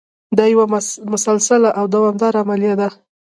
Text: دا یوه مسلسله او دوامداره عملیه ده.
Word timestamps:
دا 0.37 0.45
یوه 0.53 0.65
مسلسله 1.13 1.69
او 1.79 1.85
دوامداره 1.95 2.39
عملیه 2.43 2.75
ده. 2.81 2.89